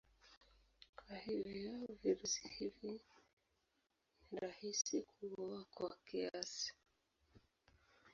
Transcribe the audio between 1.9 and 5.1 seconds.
virusi hivi ni rahisi